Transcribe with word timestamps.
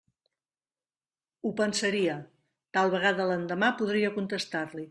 Ho 1.45 1.51
pensaria; 1.59 2.17
tal 2.79 2.93
vegada 2.97 3.31
l'endemà 3.33 3.73
podria 3.83 4.15
contestar-li. 4.21 4.79